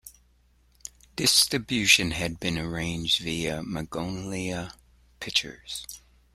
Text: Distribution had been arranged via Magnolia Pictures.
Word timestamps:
Distribution 1.15 2.09
had 2.09 2.39
been 2.39 2.57
arranged 2.57 3.19
via 3.21 3.61
Magnolia 3.61 4.73
Pictures. 5.19 5.85